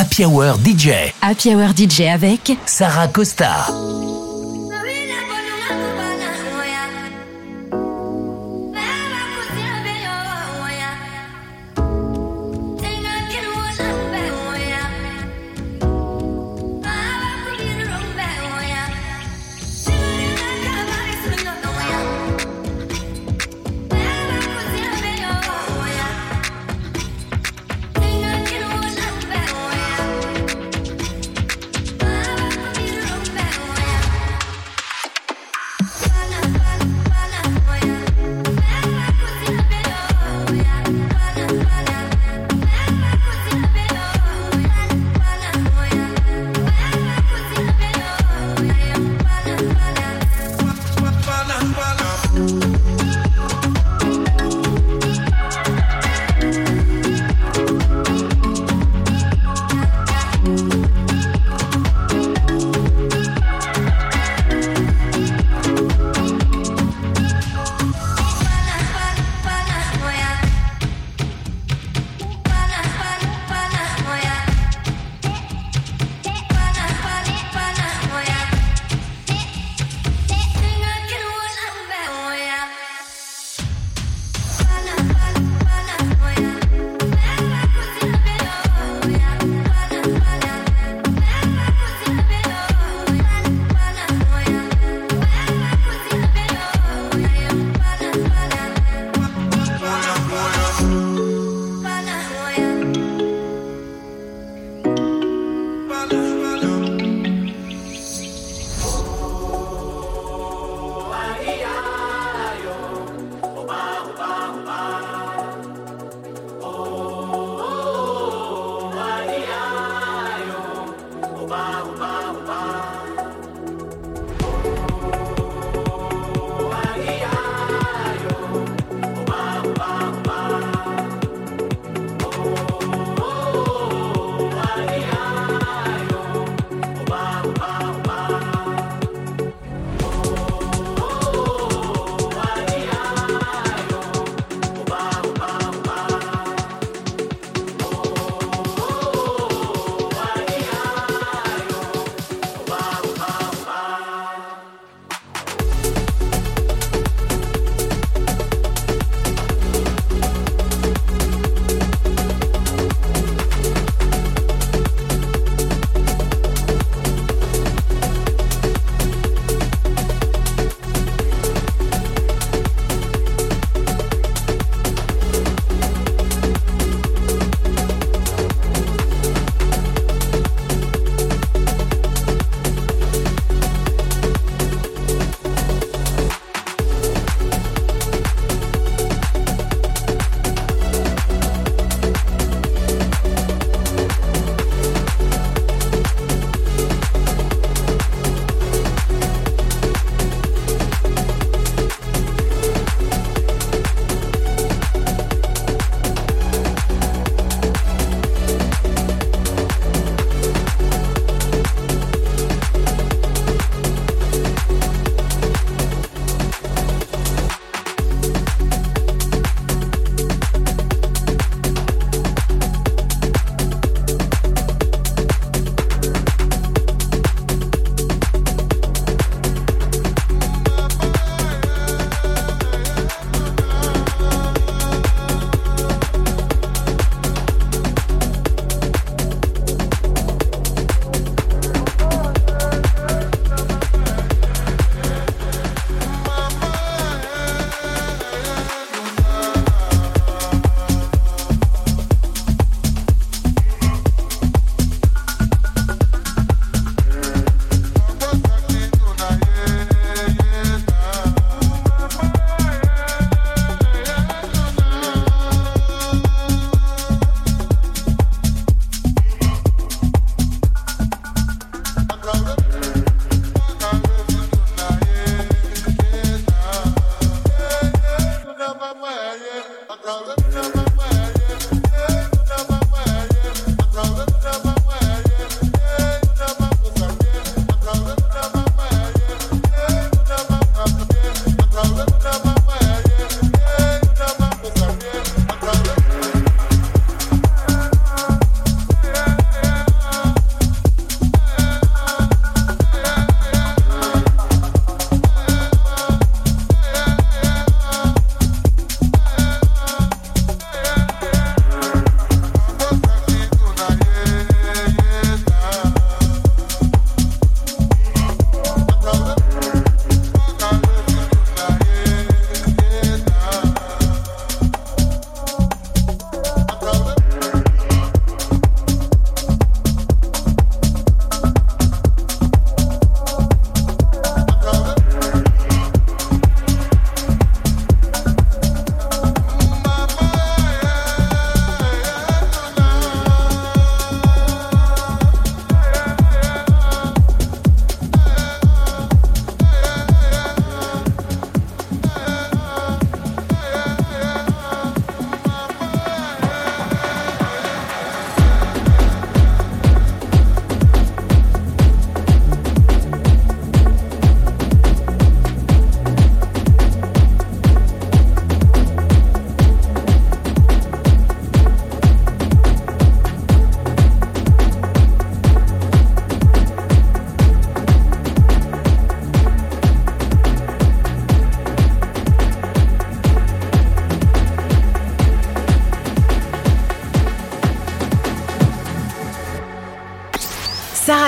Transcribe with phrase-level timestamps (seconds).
[0.00, 1.12] Happy Hour DJ.
[1.20, 3.66] Happy Hour DJ avec Sarah Costa.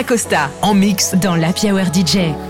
[0.00, 0.50] Sarah Costa.
[0.62, 2.50] En mix dans la Hour DJ.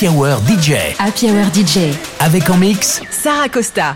[0.00, 0.96] Happy Hour DJ.
[0.98, 1.94] Happy Hour DJ.
[2.20, 3.94] Avec en mix Sarah Costa.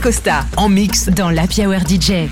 [0.00, 0.46] Costa.
[0.56, 2.28] En mix dans la Hour DJ.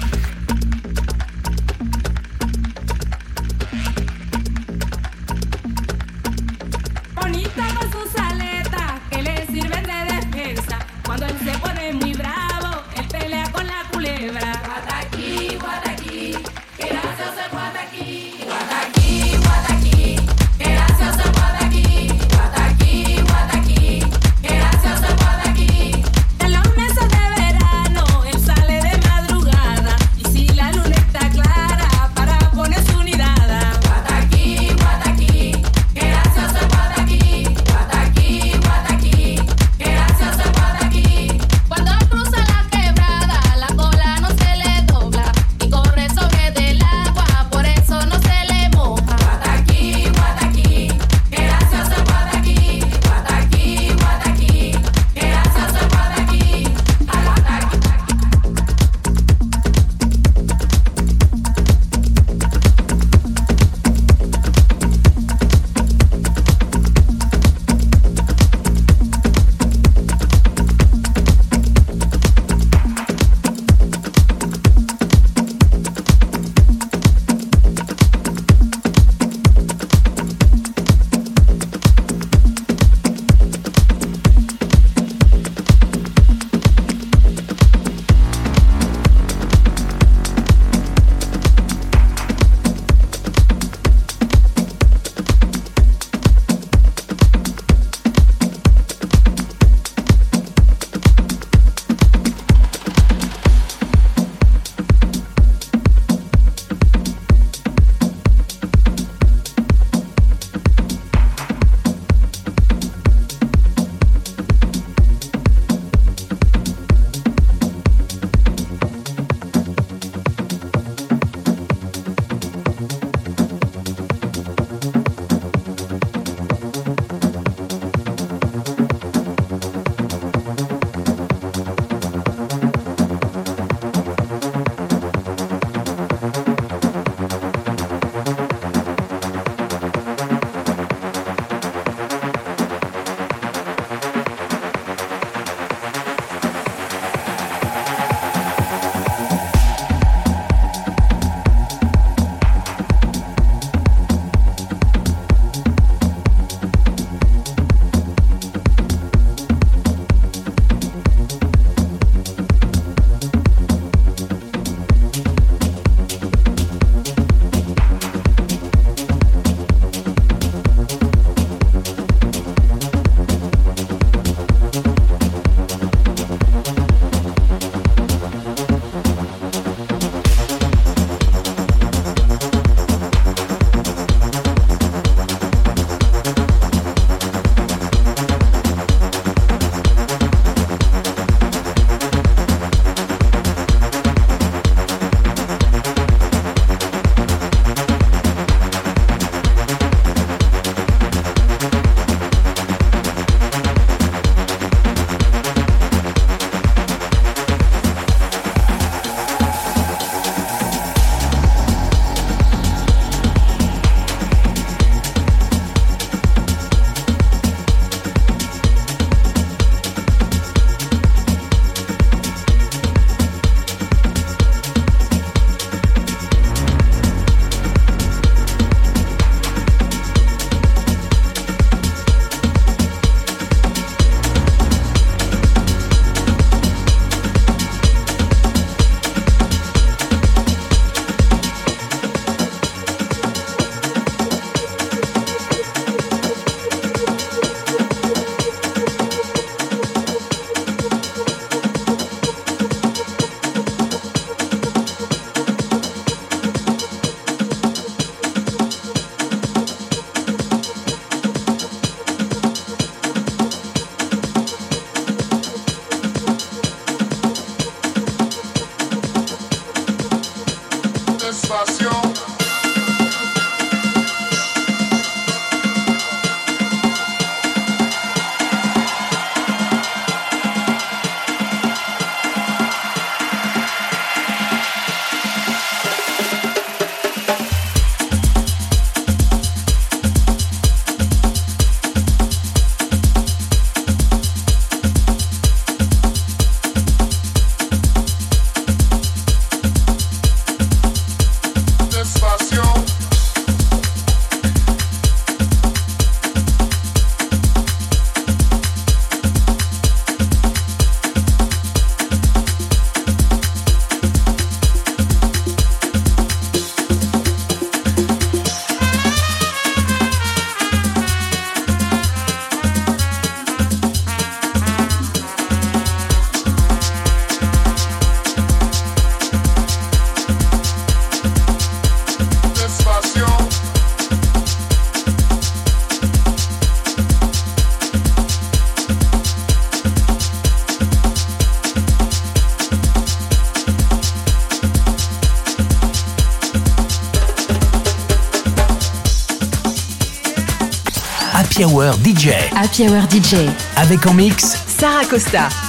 [351.79, 352.31] Hour DJ.
[352.57, 353.49] Happy Hour DJ.
[353.77, 355.68] Avec en mix Sarah Costa.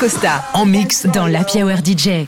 [0.00, 0.42] Costa.
[0.54, 2.24] En mix dans la Hour DJ.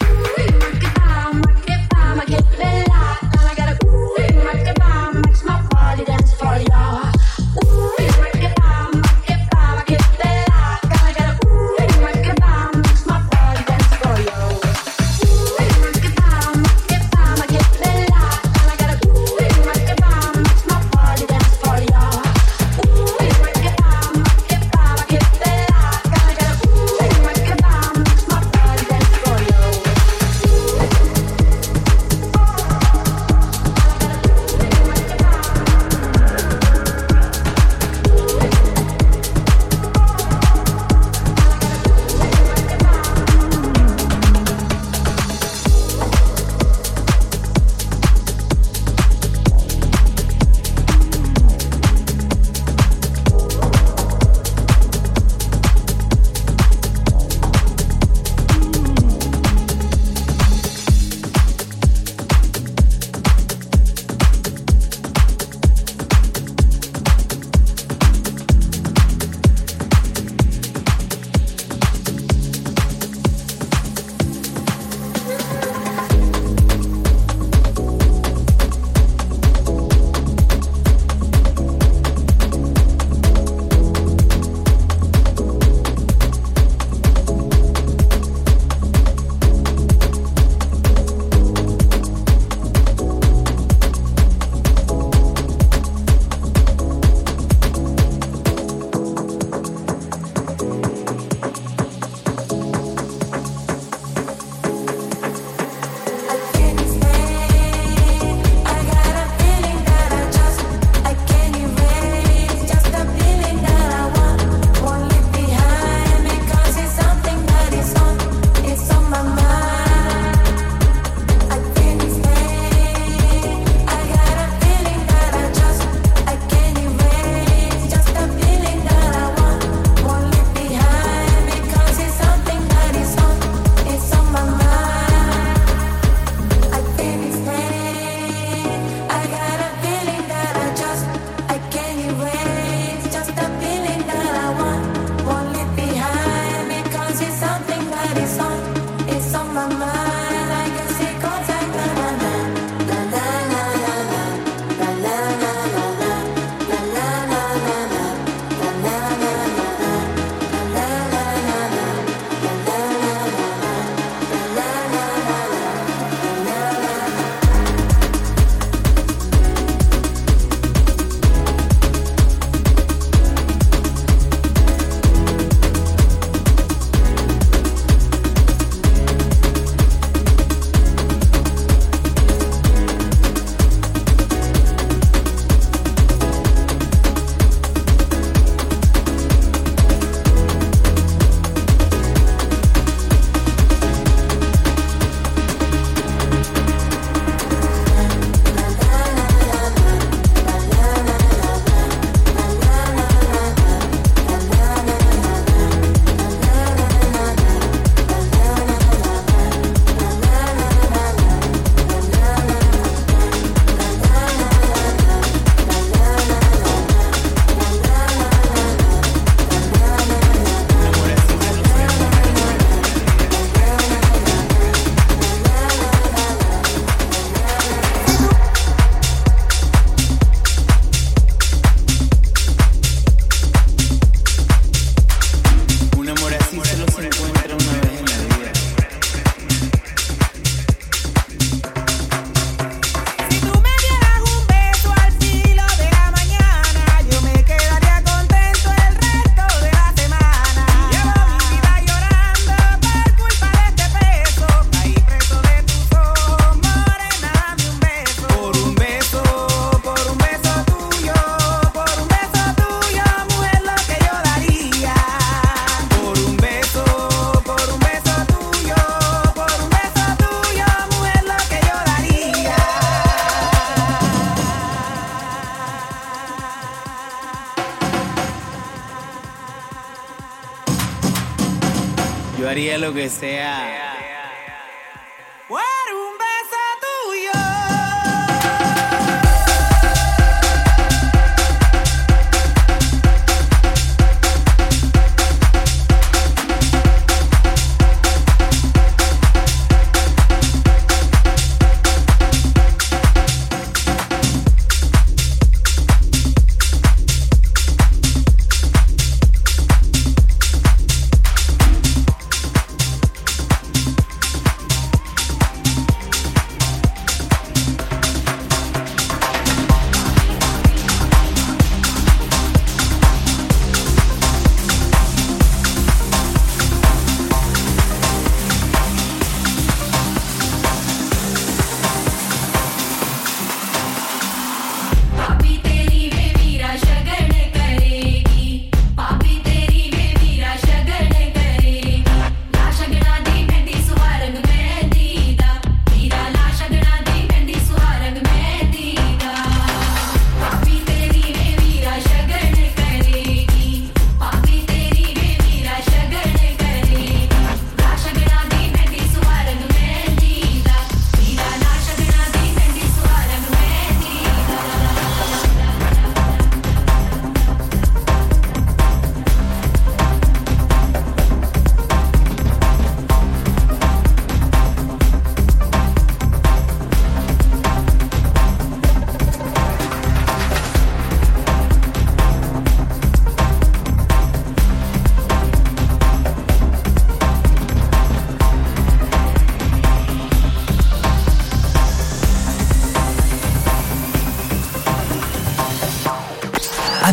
[282.95, 283.52] Que sea.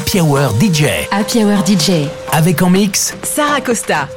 [0.10, 1.08] Happy Hour DJ.
[1.12, 2.10] Happy Hour DJ.
[2.32, 4.08] Avec en mix Sarah Costa.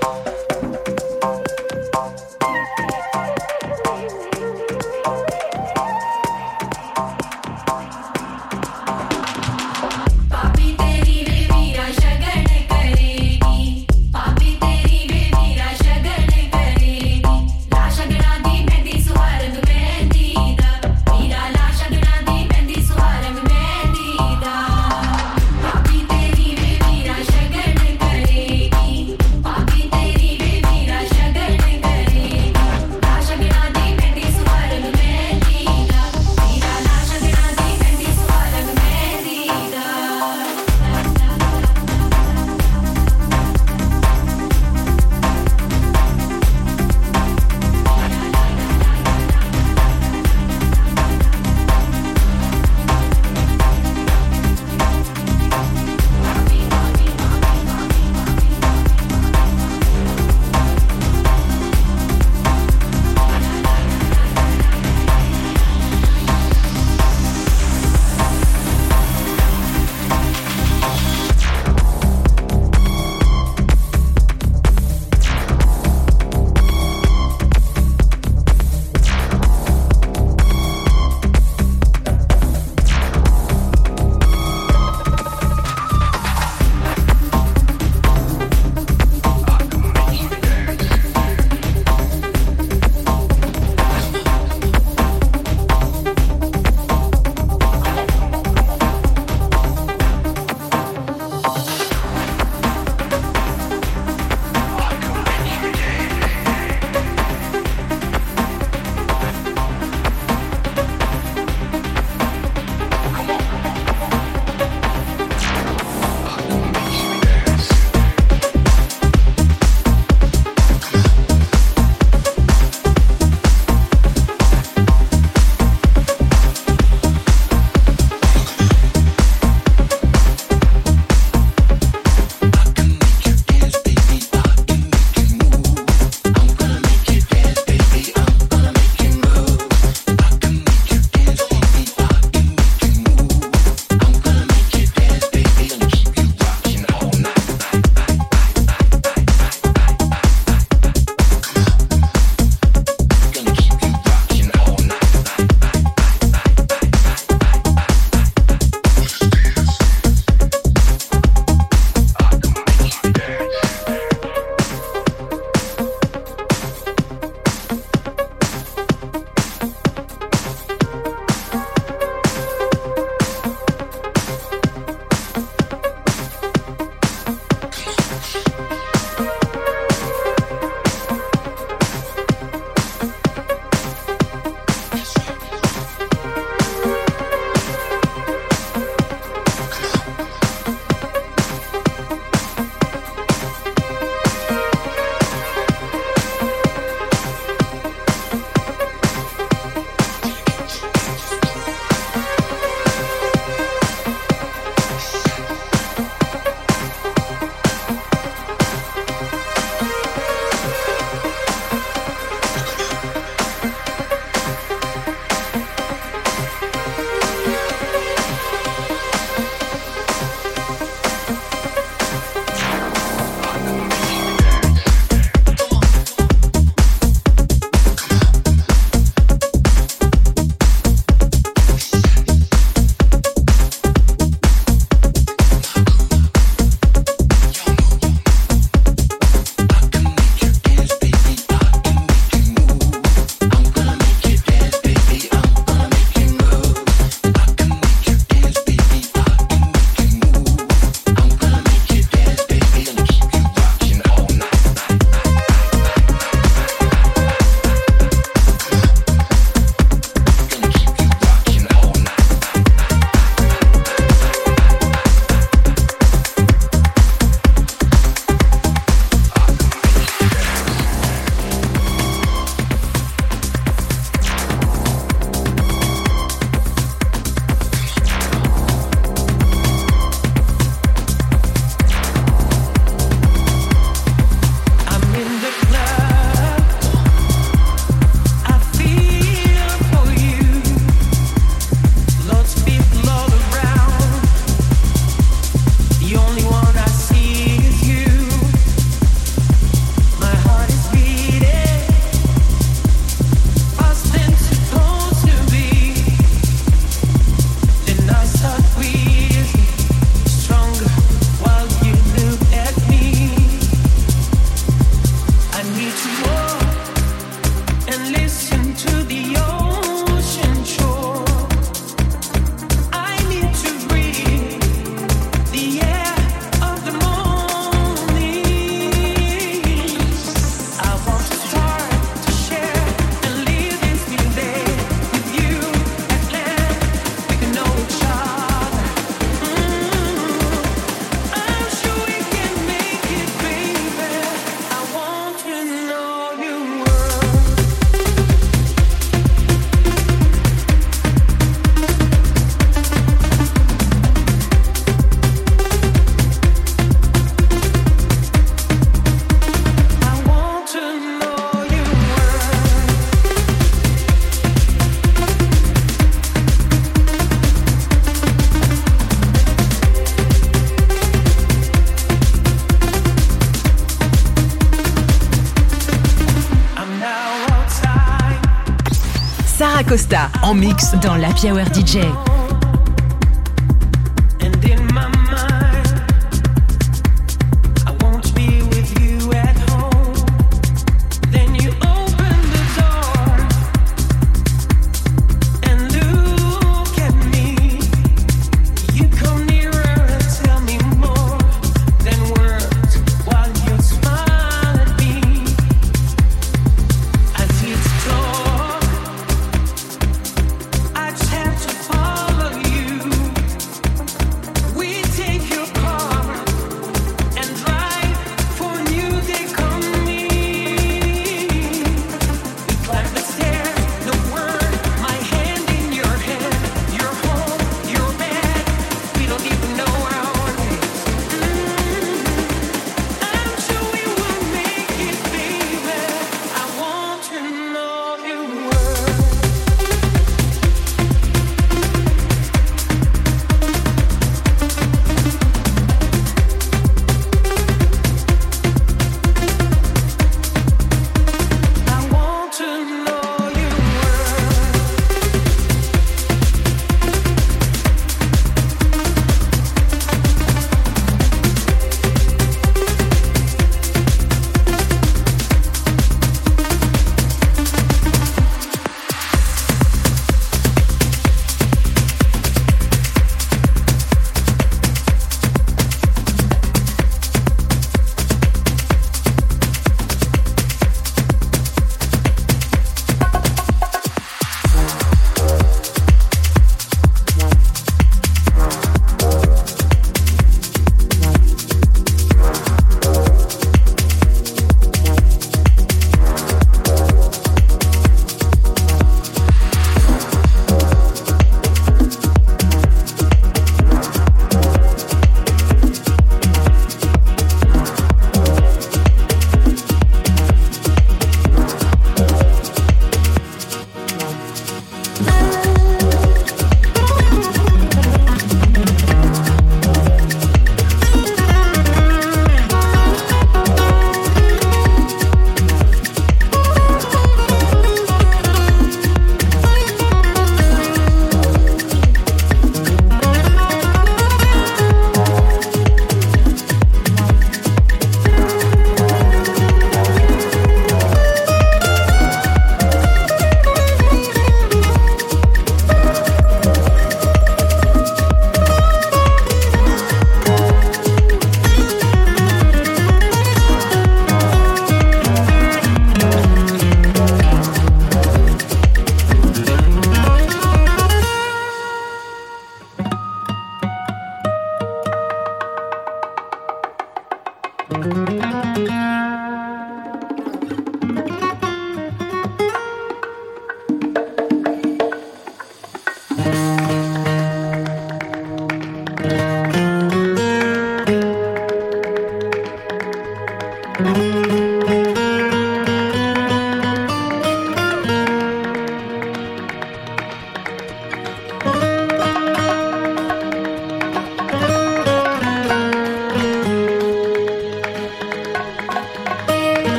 [379.87, 380.29] Costa.
[380.43, 381.99] En mix dans la Hour DJ.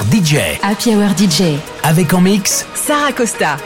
[0.00, 0.58] DJ.
[0.62, 1.58] Happy Hour DJ.
[1.82, 3.58] Avec en mix Sarah Costa.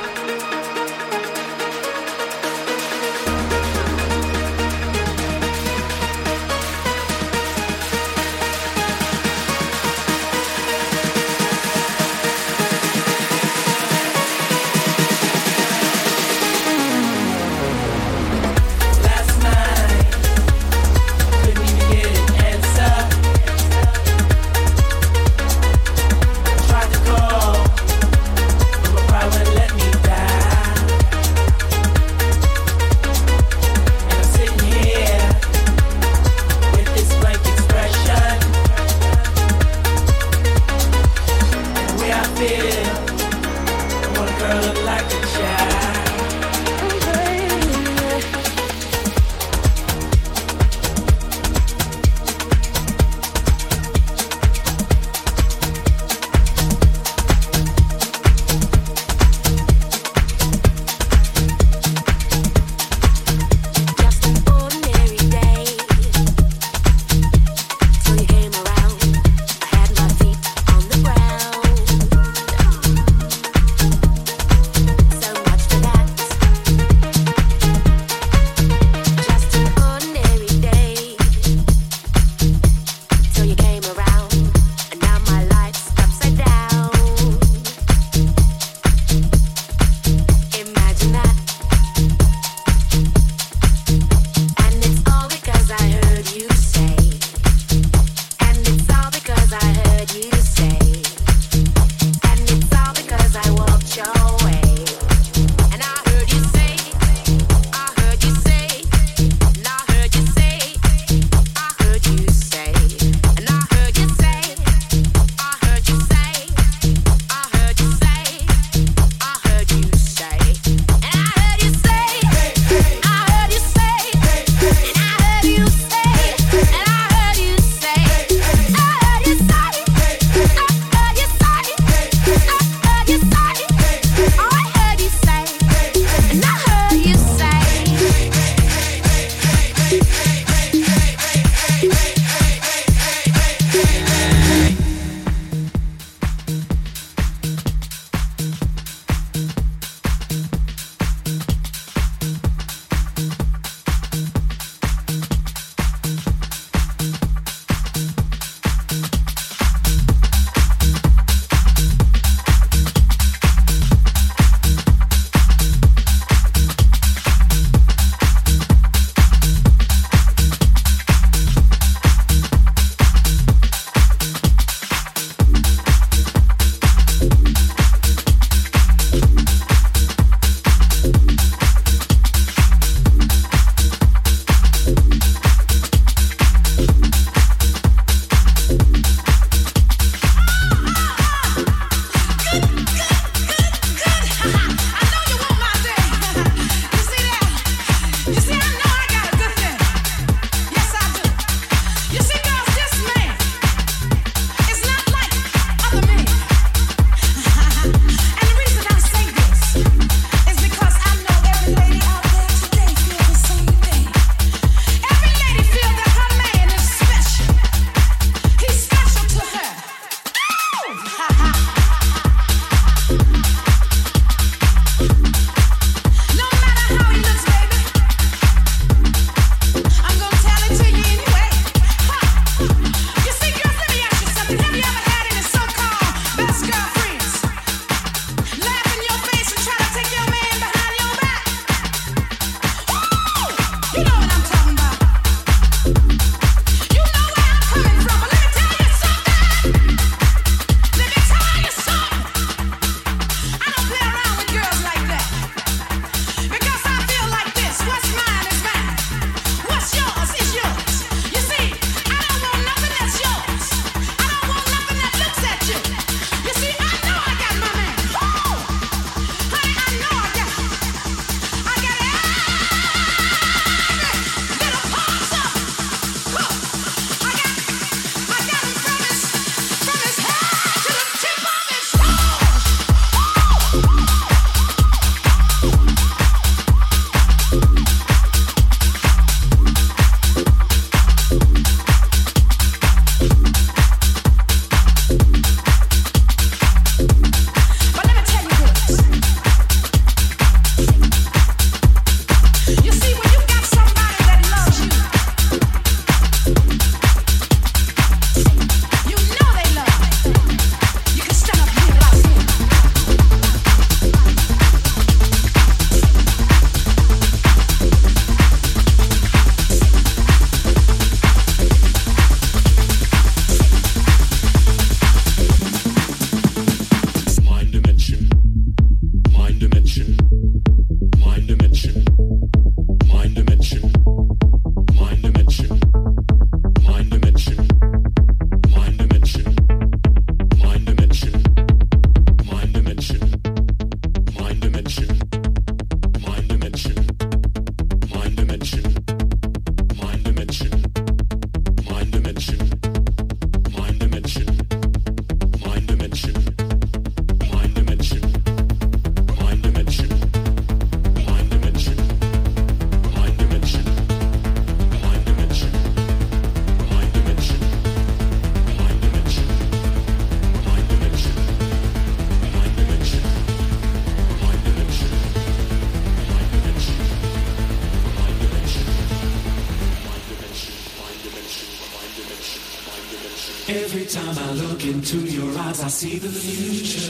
[385.97, 387.06] See the future.